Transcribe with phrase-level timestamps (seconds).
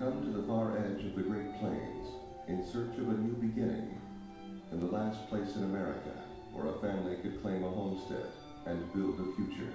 [0.00, 2.08] come to the far edge of the Great Plains
[2.48, 4.00] in search of a new beginning,
[4.72, 6.16] in the last place in America
[6.54, 8.24] where a family could claim a homestead
[8.64, 9.74] and build a future.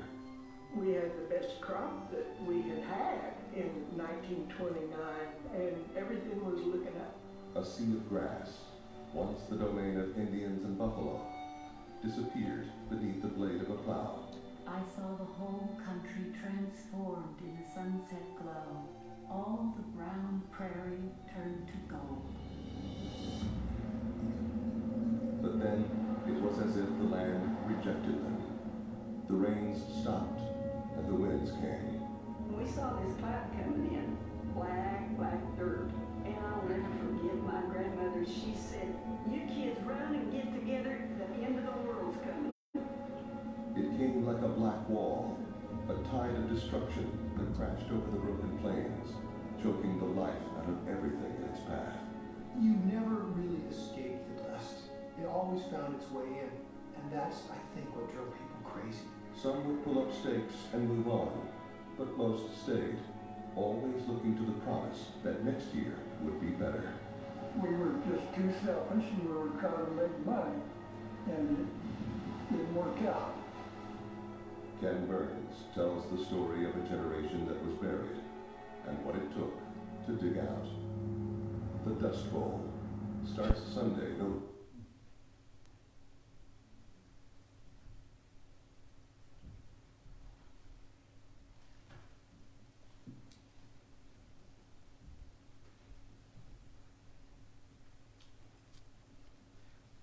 [0.75, 4.97] We had the best crop that we had had in 1929,
[5.53, 7.15] and everything was looking up.
[7.55, 8.49] A sea of grass,
[9.13, 11.21] once the domain of Indians and buffalo,
[12.03, 14.25] disappeared beneath the blade of a plow.
[14.65, 19.04] I saw the whole country transformed in the sunset glow.
[19.29, 22.21] All the brown prairie turned to gold.
[25.41, 25.85] But then
[26.27, 28.37] it was as if the land rejected them.
[29.27, 30.41] The rains stopped
[30.97, 32.01] and the winds came.
[32.49, 34.17] We saw this cloud coming in,
[34.53, 35.89] black, black dirt.
[36.25, 38.25] And I'll never forget my grandmother.
[38.25, 38.95] She said,
[39.29, 41.07] You kids run and get together.
[41.17, 42.51] The end of the world's coming.
[43.75, 45.37] It came like a black wall,
[45.89, 48.34] a tide of destruction that crashed over the broken
[48.65, 49.13] plains,
[49.61, 52.01] choking the life out of everything in its path.
[52.59, 54.89] You never really escaped the dust.
[55.21, 56.49] It always found its way in.
[56.97, 59.05] And that's, I think, what drove people crazy.
[59.37, 61.29] Some would pull up stakes and move on,
[61.97, 62.97] but most stayed,
[63.55, 65.93] always looking to the promise that next year
[66.23, 66.93] would be better.
[67.61, 70.59] We were just too selfish and we were trying to make money,
[71.27, 71.69] and
[72.49, 73.35] it didn't work out.
[74.81, 78.24] Ken Burns tells the story of a generation that was buried
[78.87, 79.53] and what it took
[80.05, 80.65] to dig out.
[81.85, 82.61] The Dust Bowl
[83.25, 84.41] starts Sunday, no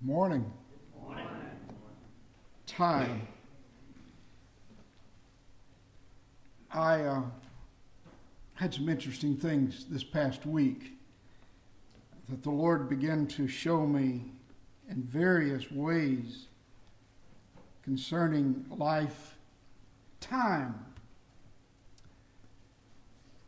[0.04, 0.44] Morning.
[1.00, 1.24] Morning.
[2.66, 3.28] Time.
[6.72, 7.22] I uh,
[8.62, 10.92] had some interesting things this past week
[12.28, 14.30] that the Lord began to show me
[14.88, 16.46] in various ways
[17.82, 19.34] concerning life,
[20.20, 20.76] time.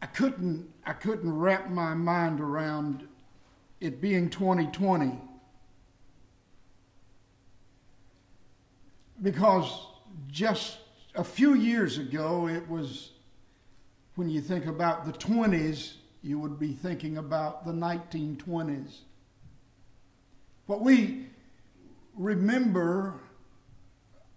[0.02, 3.06] I couldn't, I couldn't wrap my mind around
[3.80, 5.16] it being 2020
[9.22, 9.86] because
[10.26, 10.78] just
[11.14, 13.10] a few years ago, it was
[14.14, 19.00] when you think about the 20s, you would be thinking about the 1920s.
[20.66, 21.26] What we
[22.14, 23.20] remember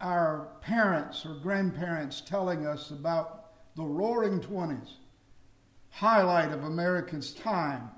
[0.02, 4.90] our parents or grandparents telling us about the roaring 20s,
[5.90, 7.90] highlight of America's time.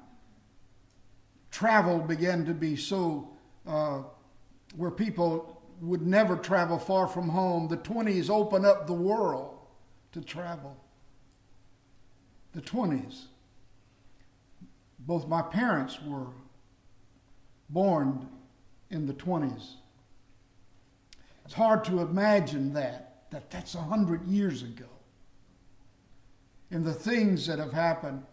[1.51, 3.29] Travel began to be so,
[3.65, 4.03] uh,
[4.75, 7.67] where people would never travel far from home.
[7.67, 9.57] The 20s opened up the world
[10.11, 10.77] to travel.
[12.53, 13.25] The 20s.
[14.99, 16.27] Both my parents were
[17.69, 18.27] born
[18.89, 19.73] in the 20s.
[21.45, 24.85] It's hard to imagine that, that that's 100 years ago.
[26.71, 28.23] And the things that have happened.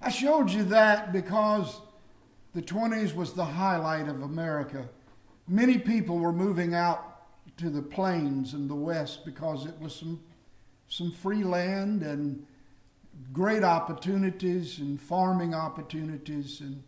[0.00, 1.80] I showed you that because
[2.54, 4.88] the 20s was the highlight of America
[5.48, 7.26] Many people were moving out
[7.58, 10.20] to the plains in the west because it was some,
[10.88, 12.46] some free land and
[13.32, 16.60] great opportunities and farming opportunities.
[16.60, 16.82] And,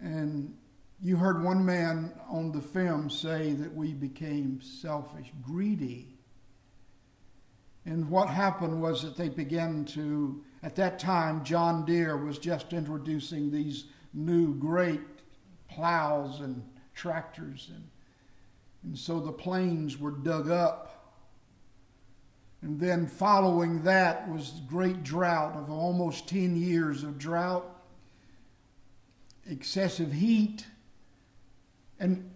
[0.00, 0.56] and
[1.00, 6.16] you heard one man on the film say that we became selfish, greedy.
[7.86, 12.72] And what happened was that they began to, at that time, John Deere was just
[12.72, 13.84] introducing these
[14.14, 15.02] new great
[15.68, 16.62] plows and
[16.94, 17.70] tractors.
[17.74, 17.84] And,
[18.84, 21.03] and so the plains were dug up.
[22.64, 27.66] And then following that was great drought of almost 10 years of drought,
[29.46, 30.64] excessive heat.
[32.00, 32.30] And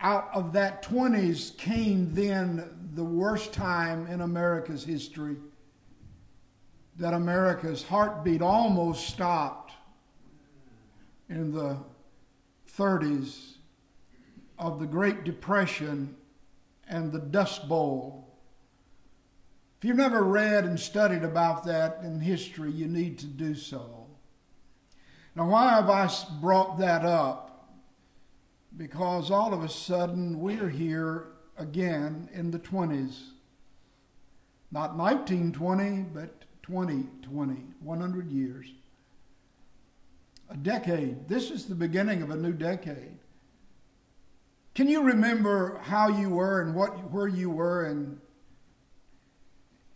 [0.00, 5.34] out of that 20s came then the worst time in America's history
[6.96, 9.72] that America's heartbeat almost stopped
[11.28, 11.76] in the
[12.76, 13.54] 30s
[14.56, 16.14] of the Great Depression
[16.88, 18.27] and the Dust Bowl.
[19.78, 24.06] If you've never read and studied about that in history, you need to do so.
[25.36, 27.68] Now, why have I brought that up?
[28.76, 33.20] Because all of a sudden we're here again in the 20s.
[34.72, 38.66] Not 1920, but 2020, 100 years.
[40.50, 41.28] A decade.
[41.28, 43.16] This is the beginning of a new decade.
[44.74, 48.20] Can you remember how you were and what where you were in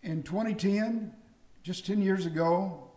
[0.03, 1.13] in 2010,
[1.63, 2.91] just 10 years ago?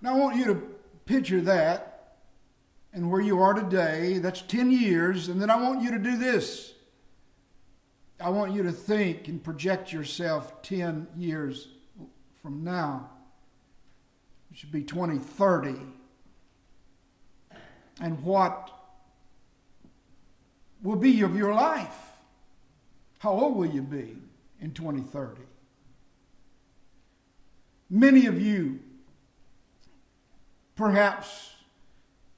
[0.00, 0.62] Now I want you to
[1.04, 2.16] picture that
[2.92, 4.18] and where you are today.
[4.18, 5.28] That's 10 years.
[5.28, 6.72] And then I want you to do this.
[8.20, 11.68] I want you to think and project yourself 10 years
[12.40, 13.10] from now.
[14.50, 15.74] It should be 2030.
[18.00, 18.70] And what
[20.82, 21.96] will be of your life?
[23.18, 24.16] How old will you be
[24.62, 25.42] in 2030?
[27.90, 28.80] Many of you
[30.74, 31.50] perhaps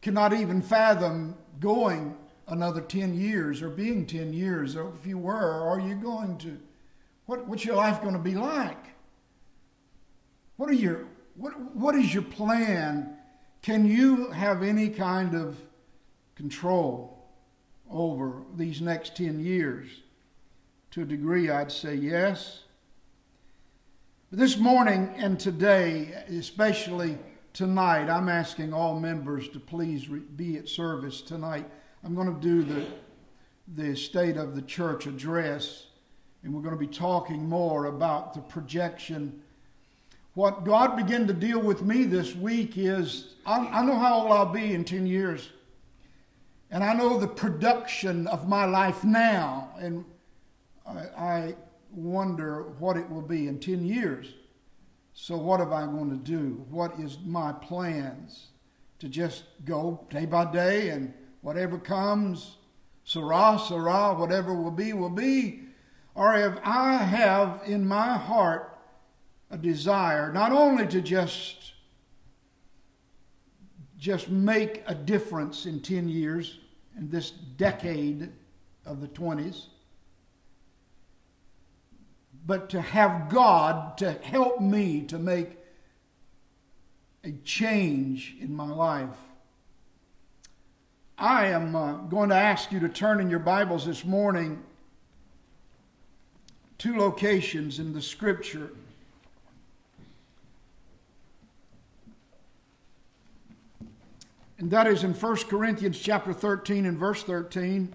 [0.03, 2.17] cannot even fathom going
[2.49, 6.59] another 10 years or being 10 years, or if you were, are you going to?
[7.27, 8.85] What, what's your life going to be like?
[10.57, 11.07] What are your
[11.37, 13.17] what, what is your plan?
[13.63, 15.59] Can you have any kind of
[16.37, 17.27] control
[17.91, 19.89] over these next 10 years?
[20.95, 22.63] To a degree, I'd say yes.
[24.31, 27.19] But this morning and today, especially
[27.53, 31.69] tonight, I'm asking all members to please be at service tonight.
[32.05, 32.87] I'm going to do the,
[33.75, 35.87] the state of the church address,
[36.45, 39.43] and we're going to be talking more about the projection
[40.35, 44.31] what God began to deal with me this week is I, I know how old
[44.31, 45.51] I'll be in 10 years.
[46.73, 49.71] And I know the production of my life now.
[49.79, 50.05] And
[50.87, 51.55] I, I
[51.91, 54.35] wonder what it will be in 10 years.
[55.13, 56.65] So, what am I going to do?
[56.71, 58.49] What is my plans?
[59.01, 62.57] To just go day by day and whatever comes,
[63.05, 65.61] sera, sera, whatever will be, will be.
[66.15, 68.79] Or if I have in my heart
[69.51, 71.73] a desire not only to just
[73.97, 76.59] just make a difference in 10 years
[76.99, 78.31] in this decade
[78.85, 79.67] of the 20s
[82.47, 85.57] but to have God to help me to make
[87.23, 89.17] a change in my life.
[91.17, 94.63] I am uh, going to ask you to turn in your Bibles this morning
[96.77, 98.71] two locations in the scripture
[104.65, 107.93] And that is in 1 Corinthians chapter 13 and verse 13.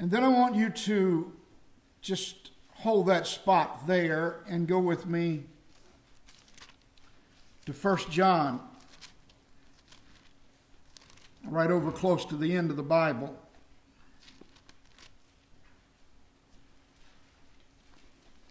[0.00, 1.30] And then I want you to
[2.00, 5.44] just hold that spot there and go with me
[7.66, 8.62] to 1 John,
[11.44, 13.36] right over close to the end of the Bible.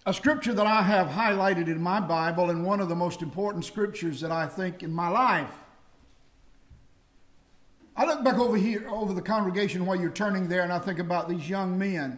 [0.05, 3.63] a scripture that I have highlighted in my Bible and one of the most important
[3.63, 5.51] scriptures that I think in my life.
[7.99, 10.99] I look back over here, over the congregation while you're turning there, and I think
[10.99, 12.17] about these young men.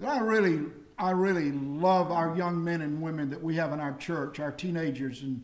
[0.00, 0.64] That I really,
[0.98, 4.50] I really love our young men and women that we have in our church, our
[4.50, 5.42] teenagers, and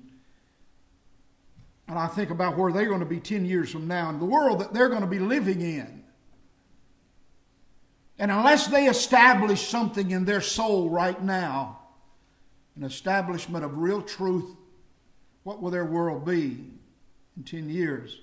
[1.86, 4.24] and I think about where they're going to be 10 years from now and the
[4.24, 6.04] world that they're going to be living in.
[8.18, 11.80] And unless they establish something in their soul right now,
[12.76, 14.56] an establishment of real truth,
[15.42, 16.64] what will their world be
[17.36, 18.18] in 10 years?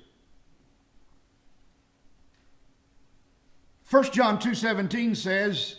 [3.89, 5.77] 1 John 2:17 says,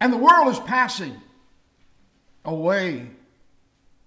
[0.00, 1.20] "And the world is passing
[2.44, 3.10] away,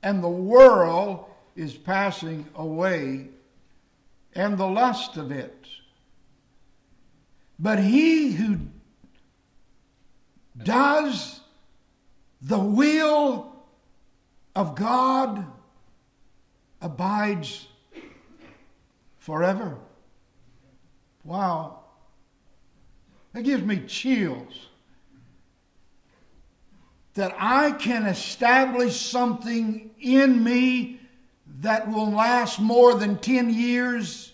[0.04, 1.26] and the world
[1.56, 3.30] is passing away,
[4.34, 5.68] and the lust of it."
[7.58, 8.68] But he who
[10.58, 11.40] does
[12.42, 13.56] the will
[14.54, 15.46] of God
[16.82, 17.70] abides
[19.18, 19.80] forever.
[21.28, 21.82] Wow.
[23.34, 24.68] That gives me chills.
[27.14, 31.02] That I can establish something in me
[31.60, 34.34] that will last more than 10 years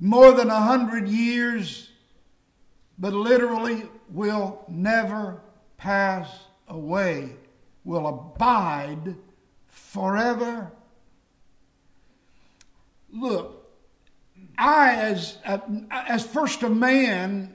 [0.00, 1.90] more than a hundred years,
[2.98, 5.42] but literally will never
[5.76, 6.28] pass
[6.66, 7.36] away,
[7.84, 9.14] will abide
[9.66, 10.72] forever.
[13.12, 13.59] Look,
[14.60, 15.58] I, as, uh,
[15.90, 17.54] as first a man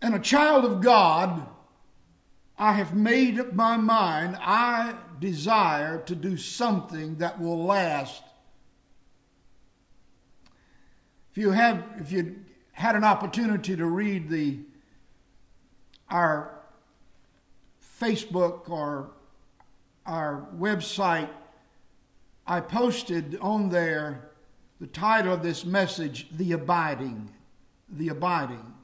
[0.00, 1.48] and a child of God,
[2.56, 8.22] I have made up my mind I desire to do something that will last.
[11.32, 12.36] If you have, if you
[12.70, 14.60] had an opportunity to read the
[16.08, 16.54] our
[18.00, 19.10] Facebook or
[20.06, 21.30] our website,
[22.50, 24.28] I posted on there
[24.80, 27.30] the title of this message, The Abiding.
[27.88, 28.74] the abiding.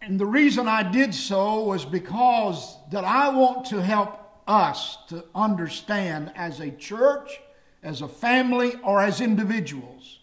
[0.00, 4.18] And the reason I did so was because that I want to help
[4.48, 7.38] us to understand as a church,
[7.82, 10.20] as a family, or as individuals.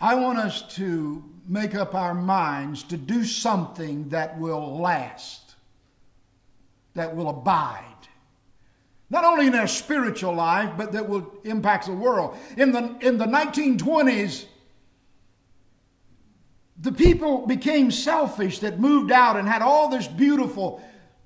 [0.00, 5.54] I want us to make up our minds to do something that will last,
[6.94, 7.97] that will abide.
[9.10, 12.36] Not only in our spiritual life, but that will impact the world.
[12.56, 14.44] In the, in the 1920s,
[16.80, 20.82] the people became selfish that moved out and had all this beautiful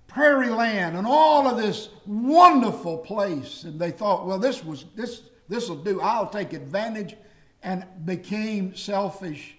[0.07, 3.65] prairie land and all of this wonderful place.
[3.65, 6.01] And they thought well this was this this will do.
[6.01, 7.17] I'll take advantage
[7.63, 9.57] and became selfish.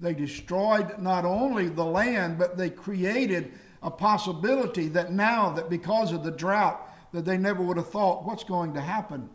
[0.00, 6.12] They destroyed not only the land but they created a possibility that now that because
[6.12, 9.28] of the drought that they never would have thought what's going to happen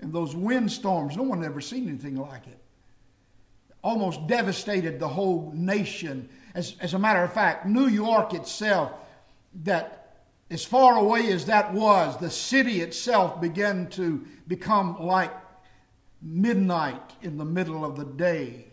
[0.00, 2.58] and those windstorms no one ever seen anything like it
[3.82, 8.92] almost devastated the whole nation as, as a matter of fact new york itself
[9.64, 10.00] that
[10.50, 15.32] as far away as that was, the city itself began to become like
[16.20, 18.66] midnight in the middle of the day.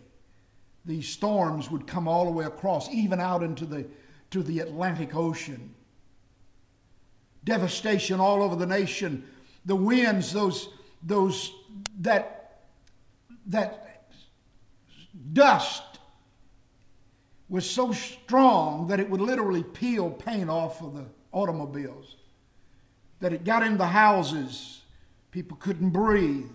[0.84, 3.86] These storms would come all the way across, even out into the,
[4.30, 5.72] to the Atlantic Ocean.
[7.48, 9.24] Devastation all over the nation.
[9.64, 10.68] The winds, those,
[11.02, 11.50] those,
[12.00, 12.60] that,
[13.46, 14.12] that
[15.32, 15.82] dust
[17.48, 22.16] was so strong that it would literally peel paint off of the automobiles,
[23.20, 24.82] that it got in the houses.
[25.30, 26.50] People couldn't breathe.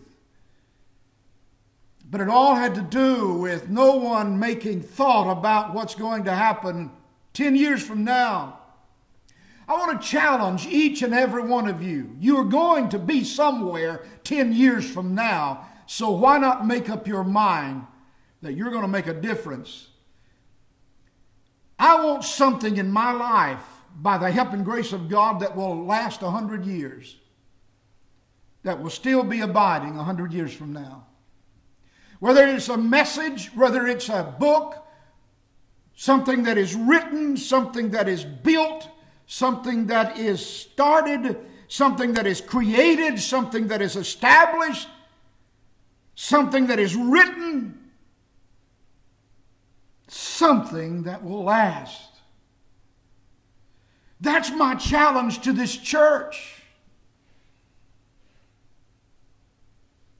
[2.07, 6.35] But it all had to do with no one making thought about what's going to
[6.35, 6.91] happen
[7.33, 8.59] 10 years from now.
[9.67, 12.15] I want to challenge each and every one of you.
[12.19, 17.07] You are going to be somewhere 10 years from now, so why not make up
[17.07, 17.85] your mind
[18.41, 19.89] that you're going to make a difference
[21.83, 23.65] I want something in my life
[23.97, 27.17] by the help and grace of God that will last a hundred years,
[28.63, 31.07] that will still be abiding a hundred years from now.
[32.21, 34.87] Whether it's a message, whether it's a book,
[35.95, 38.87] something that is written, something that is built,
[39.33, 41.35] something that is started,
[41.67, 44.87] something that is created, something that is established,
[46.13, 47.89] something that is written,
[50.07, 52.11] something that will last.
[54.21, 56.61] That's my challenge to this church.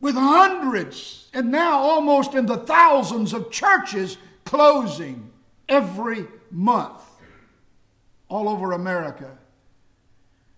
[0.02, 5.32] With hundreds and now almost in the thousands of churches closing
[5.70, 7.13] every month
[8.34, 9.38] all over America.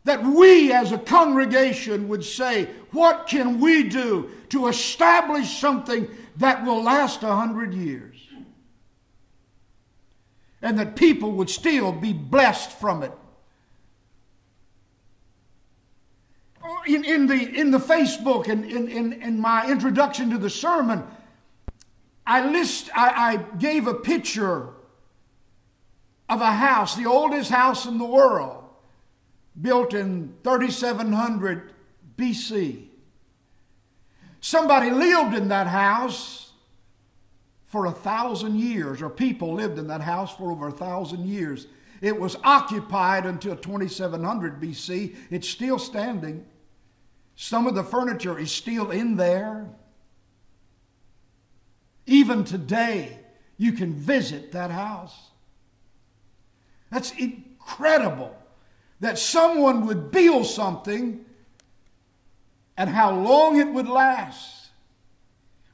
[0.06, 6.64] That we as a congregation would say, What can we do to establish something that
[6.66, 8.16] will last a hundred years?
[10.62, 13.12] and that people would still be blessed from it.
[16.88, 21.04] In, in, the, in the Facebook and in, in, in my introduction to the sermon,
[22.26, 24.70] I, list, I, I gave a picture
[26.28, 28.64] of a house, the oldest house in the world,
[29.62, 31.72] built in 3700
[32.18, 32.88] BC.
[34.42, 36.52] Somebody lived in that house
[37.68, 41.68] for a thousand years, or people lived in that house for over a thousand years.
[42.02, 45.16] It was occupied until 2700 BC.
[45.30, 46.46] It's still standing.
[47.36, 49.68] Some of the furniture is still in there.
[52.06, 53.20] Even today,
[53.58, 55.32] you can visit that house.
[56.92, 58.36] That's incredible
[59.00, 61.26] that someone would build something
[62.78, 64.70] and how long it would last.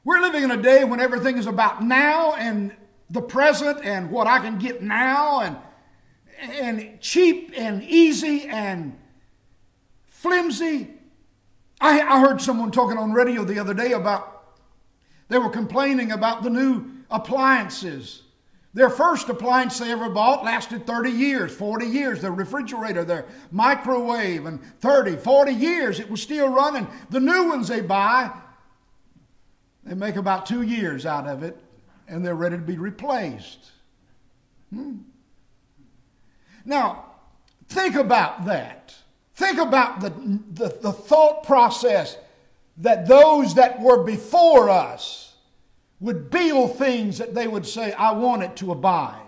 [0.04, 2.74] We're living in a day when everything is about now and
[3.10, 5.56] the present and what I can get now and,
[6.40, 8.98] and cheap and easy and
[10.06, 10.90] flimsy.
[11.80, 14.60] I, I heard someone talking on radio the other day about,
[15.28, 18.21] they were complaining about the new appliances.
[18.74, 22.22] Their first appliance they ever bought lasted 30 years, 40 years.
[22.22, 26.86] Their refrigerator, their microwave, and 30, 40 years it was still running.
[27.10, 28.32] The new ones they buy
[29.84, 31.58] they make about two years out of it,
[32.06, 33.72] and they're ready to be replaced.
[34.72, 34.98] Hmm.
[36.64, 37.06] Now,
[37.68, 38.94] think about that.
[39.34, 40.10] Think about the,
[40.52, 42.16] the, the, thought process
[42.76, 45.21] that those that were before us
[46.02, 49.20] would build things that they would say, I want it to abide.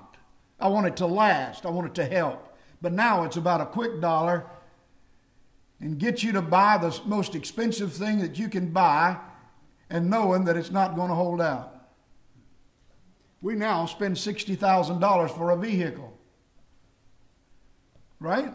[0.58, 1.64] I want it to last.
[1.64, 2.52] I want it to help.
[2.82, 4.44] But now it's about a quick dollar
[5.80, 9.16] and get you to buy the most expensive thing that you can buy
[9.88, 11.70] and knowing that it's not going to hold out.
[13.40, 16.18] We now spend $60,000 for a vehicle.
[18.18, 18.52] Right?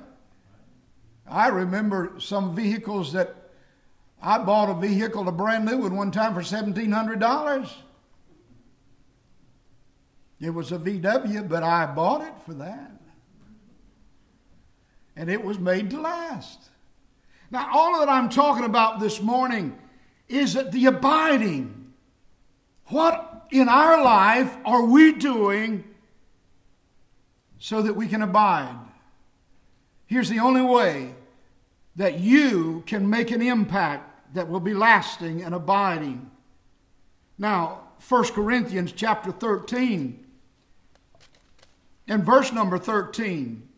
[1.26, 3.36] I remember some vehicles that
[4.22, 7.72] I bought a vehicle, a brand new one, one time for $1,700.
[10.42, 12.92] It was a VW, but I bought it for that.
[15.16, 16.70] And it was made to last.
[17.52, 19.78] Now, all that I'm talking about this morning
[20.30, 21.94] is that the abiding.
[22.86, 25.84] What in our life are we doing
[27.58, 28.78] so that we can abide?
[30.06, 31.16] Here's the only way
[31.98, 36.32] that you can make an impact that will be lasting and abiding.
[37.38, 40.26] Now, 1 Corinthians chapter 13
[42.10, 43.70] and verse number 13.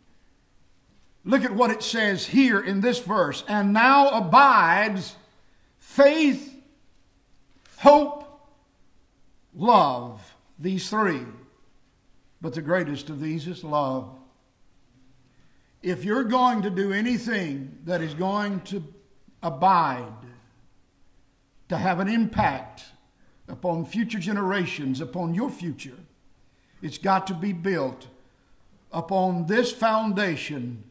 [1.24, 3.44] Look at what it says here in this verse.
[3.48, 5.16] And now abides
[5.78, 6.56] faith,
[7.78, 8.50] hope,
[9.54, 10.36] love.
[10.58, 11.26] These three.
[12.40, 14.16] But the greatest of these is love.
[15.82, 18.84] If you're going to do anything that is going to
[19.42, 20.14] abide,
[21.70, 22.84] to have an impact
[23.48, 25.98] upon future generations, upon your future,
[26.82, 28.08] it's got to be built
[28.92, 30.84] upon this foundation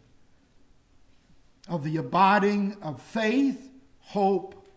[1.68, 4.68] of the abiding of faith, hope,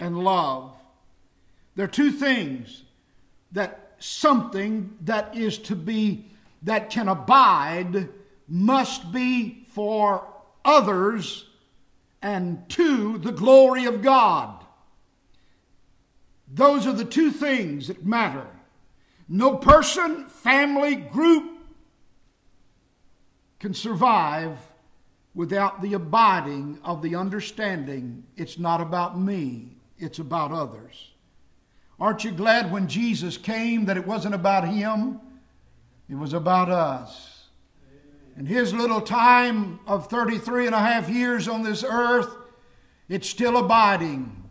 [0.00, 0.74] and love.
[1.76, 2.82] There are two things
[3.52, 6.26] that something that is to be,
[6.62, 8.08] that can abide,
[8.48, 10.26] must be for
[10.64, 11.48] others
[12.20, 14.64] and to the glory of God.
[16.52, 18.46] Those are the two things that matter.
[19.28, 21.51] No person, family, group
[23.62, 24.58] can survive
[25.36, 31.12] without the abiding of the understanding it's not about me, it's about others.
[32.00, 35.20] Aren't you glad when Jesus came that it wasn't about him?
[36.10, 37.44] It was about us.
[38.36, 42.34] In his little time of 33 and a half years on this earth,
[43.08, 44.42] it's still abiding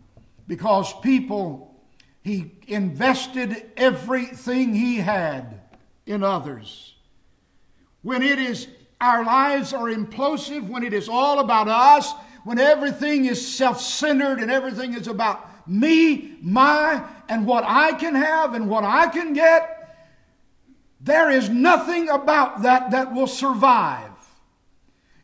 [0.46, 1.76] because people,
[2.22, 5.60] he invested everything he had
[6.06, 6.94] in others.
[8.00, 8.68] When it is,
[9.02, 14.38] our lives are implosive, when it is all about us, when everything is self centered
[14.38, 19.32] and everything is about me, my, and what I can have and what I can
[19.32, 19.96] get,
[21.00, 24.10] there is nothing about that that will survive.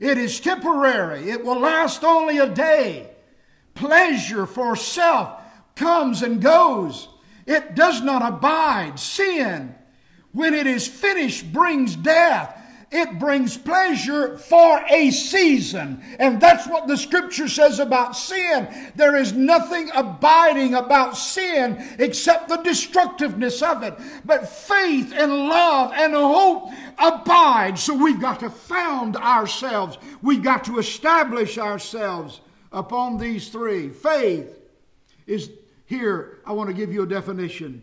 [0.00, 3.10] It is temporary, it will last only a day.
[3.74, 5.40] Pleasure for self
[5.76, 7.08] comes and goes,
[7.46, 8.98] it does not abide.
[8.98, 9.72] Sin,
[10.32, 12.57] when it is finished, brings death
[12.90, 16.02] it brings pleasure for a season.
[16.18, 18.92] And that's what the scripture says about sin.
[18.96, 23.94] There is nothing abiding about sin except the destructiveness of it.
[24.24, 27.78] But faith and love and hope abide.
[27.78, 32.40] So we've got to found ourselves, we've got to establish ourselves
[32.72, 33.90] upon these three.
[33.90, 34.60] Faith
[35.26, 35.50] is
[35.84, 37.82] here, I want to give you a definition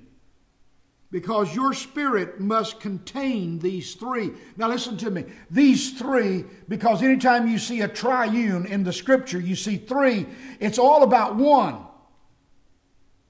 [1.15, 4.31] because your spirit must contain these three.
[4.57, 5.23] Now, listen to me.
[5.49, 10.25] These three, because anytime you see a triune in the scripture, you see three,
[10.59, 11.87] it's all about one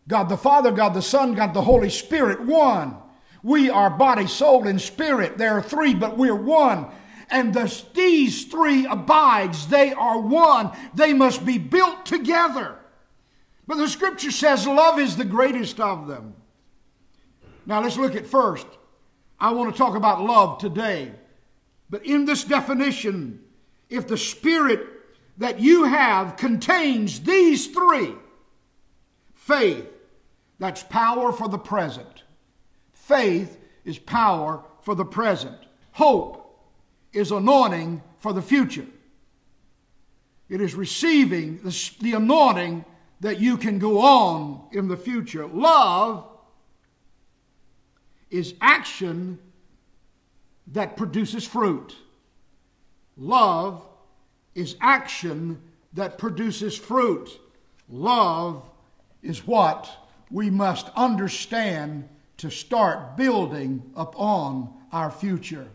[0.07, 2.97] God the Father, God the Son, God the Holy Spirit, one.
[3.43, 5.37] We are body, soul, and spirit.
[5.37, 6.87] There are three, but we're one.
[7.29, 9.67] And the, these three abides.
[9.67, 10.71] They are one.
[10.95, 12.79] They must be built together.
[13.67, 16.33] But the scripture says love is the greatest of them.
[17.65, 18.67] Now let's look at first.
[19.39, 21.11] I want to talk about love today.
[21.89, 23.41] But in this definition,
[23.89, 24.87] if the spirit
[25.37, 28.13] that you have contains these three
[29.33, 29.87] faith,
[30.59, 32.23] that's power for the present.
[32.93, 35.57] Faith is power for the present.
[35.91, 36.41] Hope
[37.13, 38.85] is anointing for the future.
[40.49, 42.85] It is receiving the, the anointing
[43.19, 45.45] that you can go on in the future.
[45.47, 46.27] Love
[48.35, 49.39] is action
[50.67, 51.95] that produces fruit.
[53.17, 53.85] Love
[54.55, 55.61] is action
[55.93, 57.39] that produces fruit.
[57.89, 58.69] Love
[59.21, 59.89] is what
[60.29, 65.67] we must understand to start building upon our future.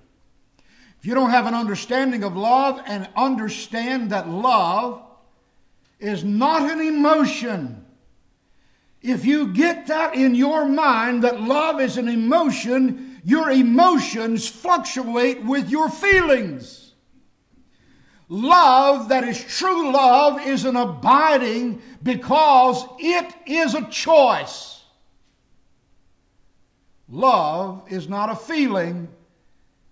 [0.99, 5.03] If you don't have an understanding of love and understand that love
[5.99, 7.80] is not an emotion,
[9.03, 15.43] if you get that in your mind that love is an emotion, your emotions fluctuate
[15.45, 16.93] with your feelings.
[18.29, 24.85] Love that is true love is an abiding because it is a choice.
[27.09, 29.09] Love is not a feeling,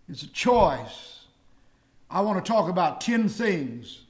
[0.08, 1.24] it's a choice.
[2.08, 4.04] I want to talk about 10 things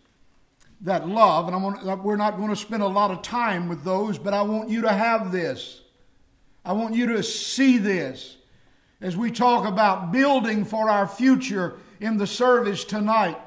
[0.83, 3.83] that love, and I want, we're not going to spend a lot of time with
[3.83, 5.81] those, but I want you to have this.
[6.65, 8.37] I want you to see this
[9.01, 13.39] as we talk about building for our future in the service tonight.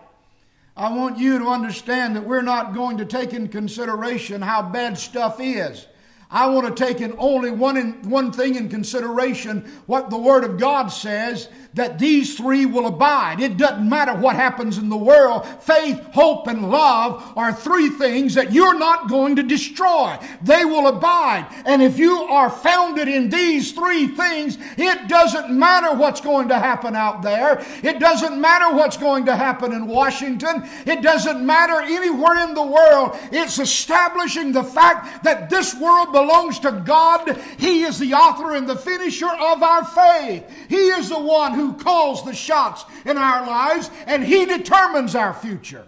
[0.76, 4.98] I want you to understand that we're not going to take in consideration how bad
[4.98, 5.88] stuff is.
[6.30, 10.46] I want to take in only one, in, one thing in consideration what the Word
[10.46, 13.40] of God says that these three will abide.
[13.40, 15.46] It doesn't matter what happens in the world.
[15.62, 20.18] Faith, hope, and love are three things that you're not going to destroy.
[20.42, 21.48] They will abide.
[21.66, 26.60] And if you are founded in these three things, it doesn't matter what's going to
[26.60, 27.66] happen out there.
[27.84, 30.68] It doesn't matter what's going to happen in Washington.
[30.86, 33.18] It doesn't matter anywhere in the world.
[33.32, 37.40] It's establishing the fact that this world belongs to God.
[37.58, 40.44] He is the author and the finisher of our faith.
[40.68, 45.34] He is the one who calls the shots in our lives and He determines our
[45.34, 45.88] future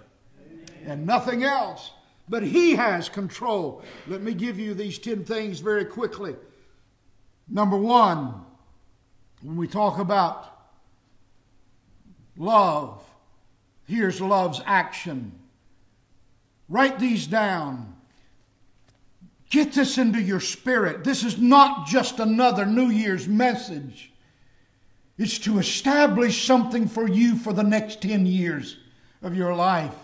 [0.85, 1.91] and nothing else.
[2.29, 3.83] But He has control.
[4.07, 6.35] Let me give you these 10 things very quickly.
[7.49, 8.45] Number one,
[9.41, 10.49] when we talk about
[12.37, 13.03] love,
[13.85, 15.33] here's love's action.
[16.69, 17.95] Write these down.
[19.49, 21.03] Get this into your spirit.
[21.03, 24.12] This is not just another New Year's message.
[25.17, 28.77] It's to establish something for you for the next 10 years
[29.21, 29.95] of your life.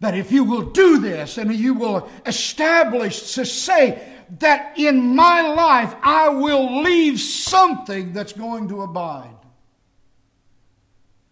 [0.00, 4.02] That if you will do this and you will establish to say
[4.38, 9.30] that in my life I will leave something that's going to abide.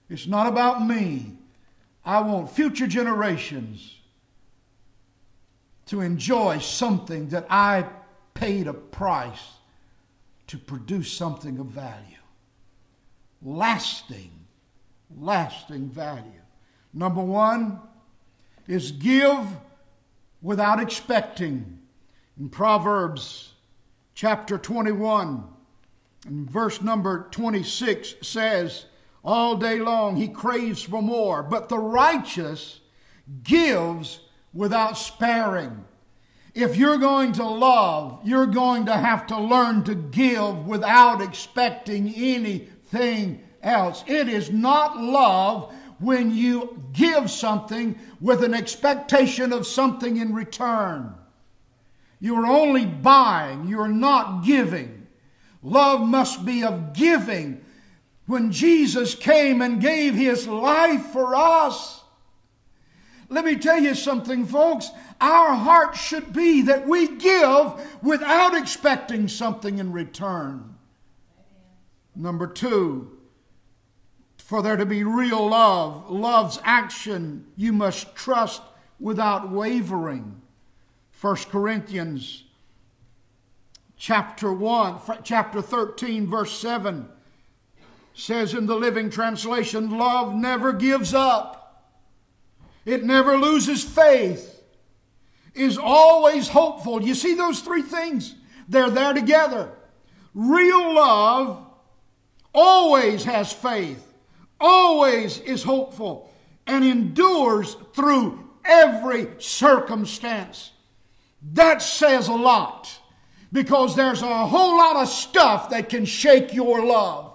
[0.09, 1.37] It's not about me.
[2.05, 3.99] I want future generations
[5.87, 7.87] to enjoy something that I
[8.33, 9.53] paid a price
[10.47, 12.14] to produce something of value.
[13.43, 14.31] Lasting,
[15.19, 16.43] lasting value.
[16.93, 17.81] Number one
[18.67, 19.47] is give
[20.41, 21.81] without expecting.
[22.39, 23.55] In Proverbs
[24.15, 25.45] chapter 21
[26.27, 28.87] and verse number 26 says,
[29.25, 32.81] All day long he craves for more, but the righteous
[33.43, 34.21] gives
[34.53, 35.85] without sparing.
[36.55, 42.07] If you're going to love, you're going to have to learn to give without expecting
[42.95, 44.05] anything else.
[44.07, 51.15] It is not love when you give something with an expectation of something in return.
[52.21, 55.07] You're only buying, you're not giving.
[55.63, 57.65] Love must be of giving.
[58.27, 62.03] When Jesus came and gave his life for us,
[63.29, 64.91] let me tell you something, folks.
[65.21, 70.74] Our heart should be that we give without expecting something in return.
[72.17, 73.19] Number two,
[74.37, 78.63] for there to be real love, love's action, you must trust
[79.01, 80.41] without wavering.
[81.21, 82.45] 1 Corinthians
[83.97, 87.09] chapter 1, chapter 13, verse 7
[88.15, 91.91] says in the Living Translation, love never gives up.
[92.85, 94.63] It never loses faith,
[95.55, 97.03] is always hopeful.
[97.03, 98.35] You see those three things?
[98.69, 99.73] They're there together.
[100.35, 101.64] Real love
[102.55, 104.07] always has faith,
[104.61, 106.33] always is hopeful,
[106.67, 110.71] and endures through every circumstance.
[111.53, 112.99] That says a lot
[113.53, 117.33] because there's a whole lot of stuff that can shake your love.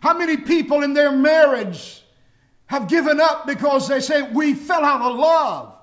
[0.00, 2.02] How many people in their marriage
[2.66, 5.74] have given up because they say, We fell out of love.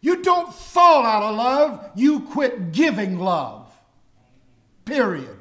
[0.00, 3.70] You don't fall out of love, you quit giving love.
[4.84, 5.36] Period.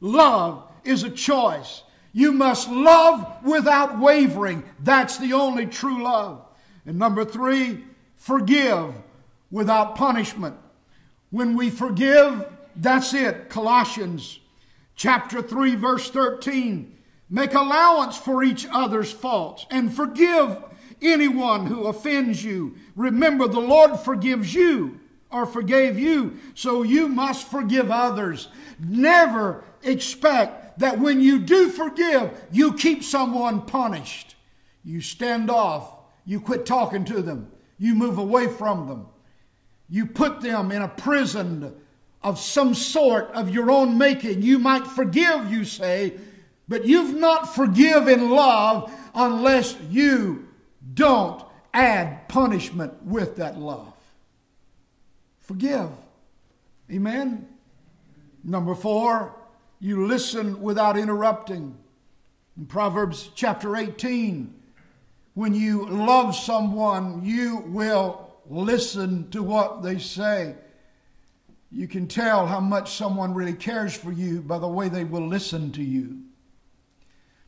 [0.00, 1.82] Love is a choice.
[2.12, 4.62] You must love without wavering.
[4.80, 6.44] That's the only true love.
[6.86, 7.84] And number three,
[8.16, 8.94] forgive
[9.50, 10.56] without punishment.
[11.30, 13.48] When we forgive, that's it.
[13.48, 14.38] Colossians
[14.96, 16.96] chapter 3, verse 13.
[17.30, 20.62] Make allowance for each other's faults and forgive
[21.02, 22.76] anyone who offends you.
[22.96, 28.48] Remember, the Lord forgives you or forgave you, so you must forgive others.
[28.78, 34.34] Never expect that when you do forgive, you keep someone punished.
[34.84, 39.06] You stand off, you quit talking to them, you move away from them,
[39.88, 41.74] you put them in a prison
[42.22, 44.42] of some sort of your own making.
[44.42, 46.14] You might forgive, you say,
[46.66, 50.48] but you've not forgiven love unless you
[50.94, 53.92] don't add punishment with that love.
[55.40, 55.90] Forgive.
[56.90, 57.46] Amen.
[58.42, 59.34] Number four,
[59.84, 61.76] you listen without interrupting.
[62.56, 64.54] In Proverbs chapter 18,
[65.34, 70.54] when you love someone, you will listen to what they say.
[71.70, 75.26] You can tell how much someone really cares for you by the way they will
[75.26, 76.22] listen to you.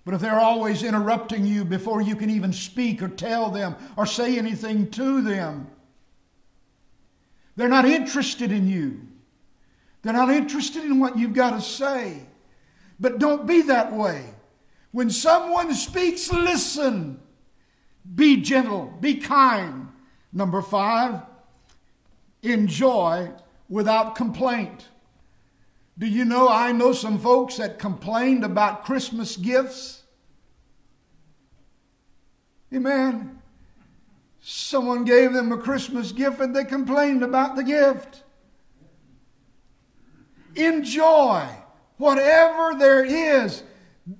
[0.05, 4.05] But if they're always interrupting you before you can even speak or tell them or
[4.05, 5.69] say anything to them,
[7.57, 9.09] they're not interested in you.
[10.07, 12.23] They're not interested in what you've got to say.
[13.01, 14.25] But don't be that way.
[14.93, 17.19] When someone speaks, listen.
[18.15, 19.89] Be gentle, be kind.
[20.33, 21.23] Number five,
[22.41, 23.33] enjoy
[23.69, 24.87] without complaint.
[25.99, 30.05] Do you know I know some folks that complained about Christmas gifts?
[32.73, 33.43] Amen.
[34.41, 38.23] Someone gave them a Christmas gift and they complained about the gift.
[40.57, 41.47] Enjoy
[41.97, 43.63] whatever there is.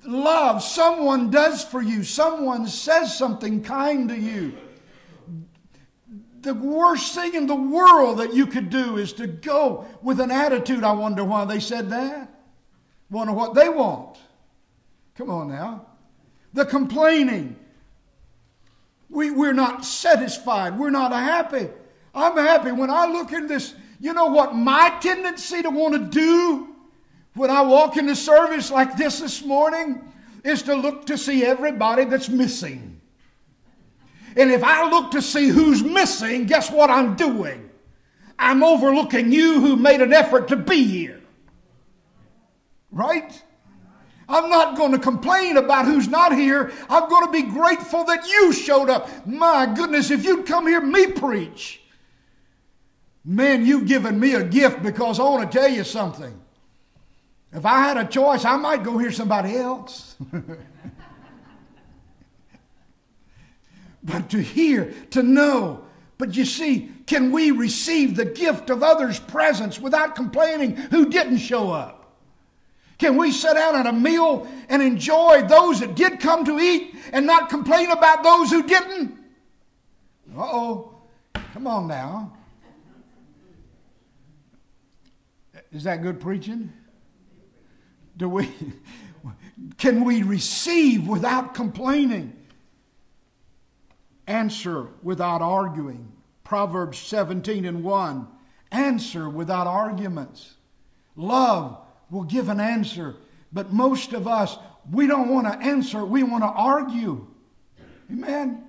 [0.05, 4.57] Love someone does for you, someone says something kind to you.
[6.41, 10.31] The worst thing in the world that you could do is to go with an
[10.31, 10.85] attitude.
[10.85, 12.33] I wonder why they said that.
[13.11, 14.19] Wonder what they want.
[15.17, 15.87] Come on now.
[16.53, 17.57] The complaining.
[19.09, 20.79] We, we're not satisfied.
[20.79, 21.69] We're not happy.
[22.15, 23.75] I'm happy when I look at this.
[23.99, 26.75] You know what my tendency to want to do
[27.35, 30.13] when I walk into service like this this morning
[30.45, 33.01] is to look to see everybody that's missing.
[34.37, 37.71] And if I look to see who's missing, guess what I'm doing?
[38.39, 41.21] I'm overlooking you who made an effort to be here.
[42.91, 43.43] Right?
[44.29, 46.73] I'm not going to complain about who's not here.
[46.91, 49.27] I'm going to be grateful that you showed up.
[49.27, 51.81] My goodness, if you'd come hear me preach,
[53.27, 56.41] man, you've given me a gift because I want to tell you something.
[57.53, 60.15] If I had a choice, I might go hear somebody else.
[64.03, 65.85] but to hear, to know,
[66.19, 71.39] but you see, can we receive the gift of others' presence without complaining who didn't
[71.39, 71.95] show up?
[72.99, 76.95] Can we sit down at a meal and enjoy those that did come to eat
[77.13, 79.19] and not complain about those who didn't?
[80.37, 80.93] Uh oh.
[81.53, 82.36] Come on now.
[85.77, 86.73] Is that good preaching?
[88.17, 88.49] Do we
[89.77, 92.35] can we receive without complaining?
[94.27, 96.13] Answer without arguing.
[96.45, 98.27] Proverbs 17 and 1.
[98.73, 100.55] Answer without arguments.
[101.15, 101.79] Love
[102.11, 103.15] will give an answer.
[103.53, 104.57] But most of us,
[104.91, 107.27] we don't want to answer, we want to argue.
[108.11, 108.65] Amen.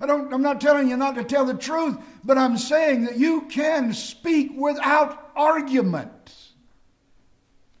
[0.00, 3.18] I don't, I'm not telling you not to tell the truth, but I'm saying that
[3.18, 6.34] you can speak without argument.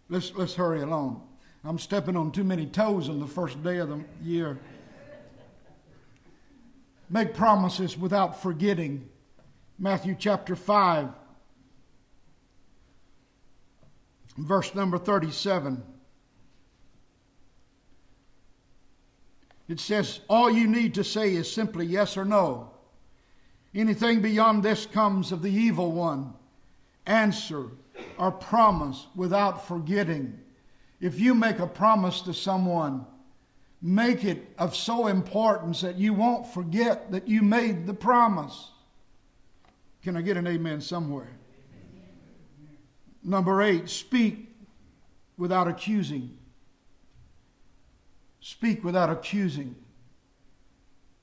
[0.08, 1.26] Let's, let's hurry along.
[1.64, 4.58] I'm stepping on too many toes on the first day of the year.
[7.10, 9.08] Make promises without forgetting.
[9.78, 11.08] Matthew chapter 5,
[14.38, 15.82] verse number 37.
[19.68, 22.70] It says, All you need to say is simply yes or no.
[23.74, 26.34] Anything beyond this comes of the evil one.
[27.08, 27.70] Answer
[28.18, 30.38] or promise without forgetting.
[31.00, 33.06] If you make a promise to someone,
[33.80, 38.70] make it of so importance that you won't forget that you made the promise.
[40.02, 41.30] Can I get an amen somewhere?
[43.22, 44.54] Number eight, speak
[45.38, 46.36] without accusing.
[48.40, 49.76] Speak without accusing.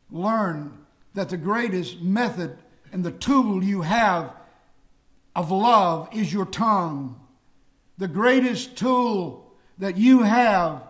[0.09, 2.57] Learn that the greatest method
[2.91, 4.33] and the tool you have
[5.35, 7.19] of love is your tongue.
[7.97, 10.83] The greatest tool that you have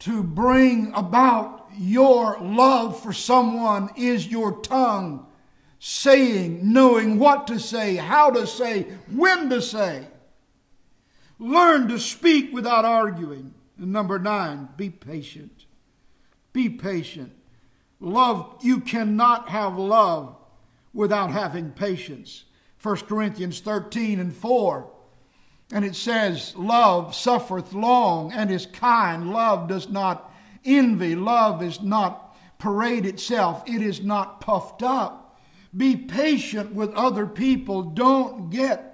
[0.00, 5.26] to bring about your love for someone is your tongue.
[5.78, 10.06] Saying, knowing what to say, how to say, when to say.
[11.38, 13.54] Learn to speak without arguing.
[13.78, 15.64] And number nine, be patient.
[16.52, 17.32] Be patient.
[17.98, 20.36] Love, you cannot have love
[20.92, 22.44] without having patience.
[22.82, 24.90] 1 Corinthians 13 and 4.
[25.72, 29.30] And it says, Love suffereth long and is kind.
[29.30, 30.32] Love does not
[30.64, 31.14] envy.
[31.14, 33.62] Love is not parade itself.
[33.66, 35.38] It is not puffed up.
[35.76, 37.82] Be patient with other people.
[37.82, 38.90] Don't get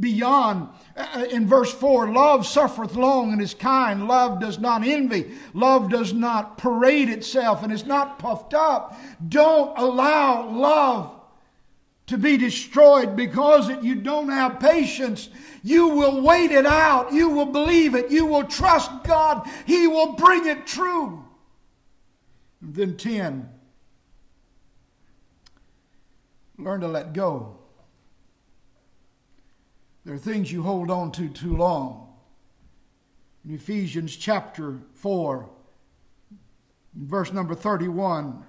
[0.00, 0.68] beyond.
[0.96, 4.08] Uh, in verse 4, love suffereth long and is kind.
[4.08, 5.32] Love does not envy.
[5.54, 8.98] Love does not parade itself and is not puffed up.
[9.28, 11.17] Don't allow love
[12.08, 15.28] to be destroyed because you don't have patience.
[15.62, 17.12] You will wait it out.
[17.12, 18.10] You will believe it.
[18.10, 19.48] You will trust God.
[19.66, 21.24] He will bring it true.
[22.60, 23.48] And then 10.
[26.58, 27.58] Learn to let go.
[30.04, 32.14] There are things you hold on to too long.
[33.46, 35.48] In Ephesians chapter 4,
[36.94, 38.44] verse number 31,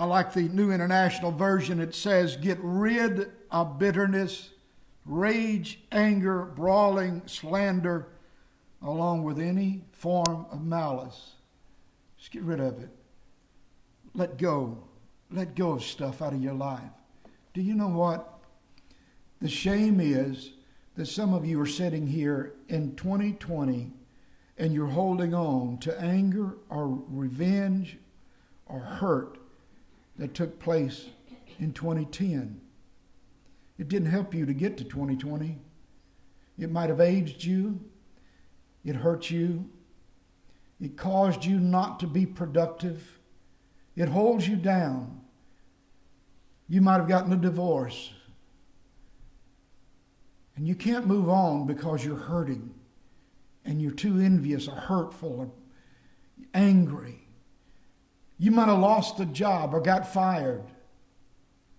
[0.00, 1.78] I like the New International Version.
[1.78, 4.48] It says, Get rid of bitterness,
[5.04, 8.08] rage, anger, brawling, slander,
[8.80, 11.32] along with any form of malice.
[12.16, 12.88] Just get rid of it.
[14.14, 14.84] Let go.
[15.30, 16.80] Let go of stuff out of your life.
[17.52, 18.38] Do you know what?
[19.42, 20.52] The shame is
[20.94, 23.92] that some of you are sitting here in 2020
[24.56, 27.98] and you're holding on to anger or revenge
[28.64, 29.39] or hurt
[30.20, 31.06] that took place
[31.58, 32.60] in 2010.
[33.78, 35.58] It didn't help you to get to 2020.
[36.58, 37.80] It might have aged you.
[38.84, 39.66] It hurt you.
[40.78, 43.18] It caused you not to be productive.
[43.96, 45.22] It holds you down.
[46.68, 48.12] You might have gotten a divorce.
[50.54, 52.74] And you can't move on because you're hurting
[53.64, 55.50] and you're too envious or hurtful or
[56.52, 57.19] angry.
[58.40, 60.62] You might have lost a job or got fired.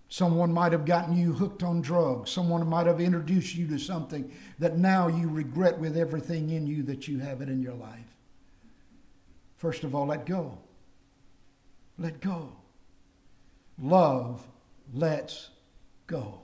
[0.08, 2.30] Someone might have gotten you hooked on drugs.
[2.30, 6.84] Someone might have introduced you to something that now you regret with everything in you
[6.84, 8.16] that you have it in your life.
[9.56, 10.56] First of all, let go.
[11.98, 12.52] Let go.
[13.76, 14.46] Love
[14.94, 15.48] lets
[16.06, 16.42] go.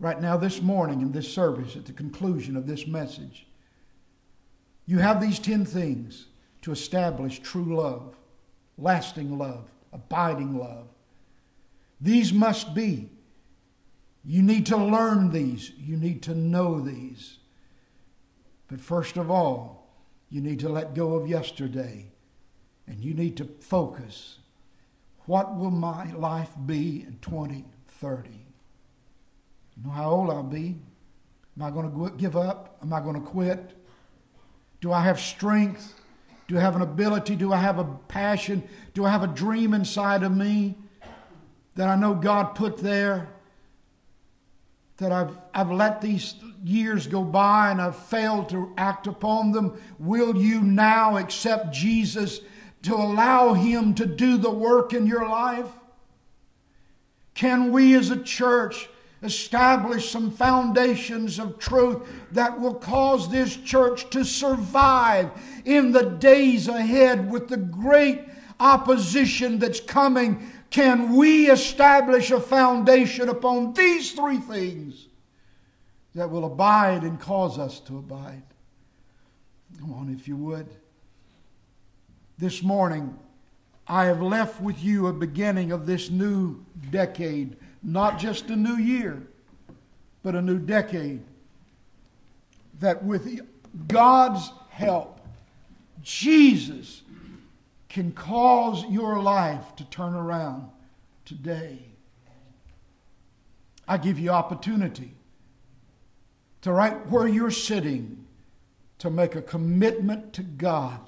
[0.00, 3.46] Right now, this morning in this service, at the conclusion of this message,
[4.86, 6.27] you have these 10 things
[6.62, 8.16] to establish true love,
[8.76, 10.88] lasting love, abiding love.
[12.00, 13.10] These must be.
[14.24, 15.72] You need to learn these.
[15.78, 17.38] You need to know these.
[18.68, 19.88] But first of all,
[20.30, 22.06] you need to let go of yesterday
[22.86, 24.38] and you need to focus.
[25.26, 28.30] What will my life be in 2030?
[28.30, 30.76] You know how old I'll be?
[31.56, 32.78] Am I going to give up?
[32.82, 33.74] Am I going to quit?
[34.80, 35.97] Do I have strength?
[36.48, 37.36] Do I have an ability?
[37.36, 38.66] Do I have a passion?
[38.94, 40.76] Do I have a dream inside of me
[41.74, 43.28] that I know God put there?
[44.96, 46.34] That I've, I've let these
[46.64, 49.78] years go by and I've failed to act upon them.
[49.98, 52.40] Will you now accept Jesus
[52.82, 55.68] to allow Him to do the work in your life?
[57.34, 58.88] Can we as a church
[59.22, 65.30] establish some foundations of truth that will cause this church to survive
[65.64, 68.24] in the days ahead with the great
[68.60, 70.50] opposition that's coming?
[70.70, 75.08] Can we establish a foundation upon these three things
[76.14, 78.42] that will abide and cause us to abide?
[79.80, 80.68] Come on, if you would.
[82.36, 83.18] This morning,
[83.86, 87.56] I have left with you a beginning of this new decade
[87.92, 89.22] not just a new year,
[90.22, 91.22] but a new decade.
[92.80, 93.40] That with
[93.86, 95.20] God's help,
[96.02, 97.02] Jesus
[97.88, 100.68] can cause your life to turn around
[101.24, 101.78] today.
[103.86, 105.12] I give you opportunity
[106.60, 108.26] to right where you're sitting
[108.98, 111.00] to make a commitment to God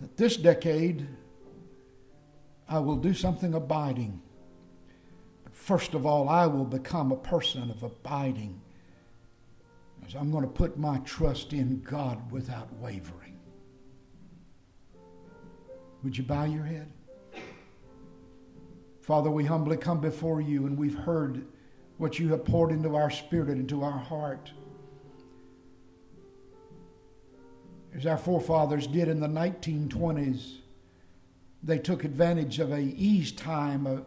[0.00, 1.06] that this decade
[2.68, 4.20] I will do something abiding.
[5.44, 8.60] But first of all, I will become a person of abiding.
[10.06, 13.38] As I'm going to put my trust in God without wavering.
[16.02, 16.90] Would you bow your head?
[19.00, 21.46] Father, we humbly come before you and we've heard
[21.96, 24.50] what you have poured into our spirit, into our heart.
[27.94, 30.58] As our forefathers did in the 1920s
[31.66, 34.04] they took advantage of a ease time, a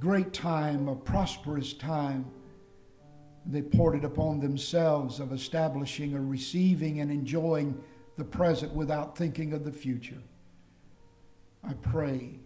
[0.00, 2.26] great time, a prosperous time.
[3.46, 7.80] They poured it upon themselves of establishing or receiving and enjoying
[8.16, 10.20] the present without thinking of the future.
[11.62, 12.40] I pray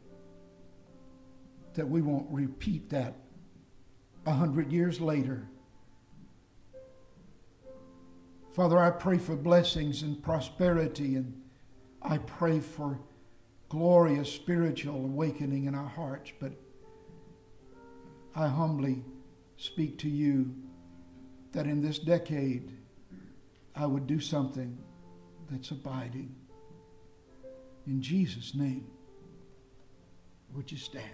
[1.72, 3.14] that we won't repeat that
[4.26, 5.48] a hundred years later.
[8.52, 11.40] Father, I pray for blessings and prosperity, and
[12.02, 12.98] I pray for
[13.70, 16.32] glorious spiritual awakening in our hearts.
[16.38, 16.52] But
[18.36, 19.02] I humbly
[19.56, 20.54] speak to you
[21.52, 22.76] that in this decade
[23.74, 24.76] I would do something
[25.50, 26.34] that's abiding.
[27.86, 28.86] In Jesus' name,
[30.54, 31.06] would you stand?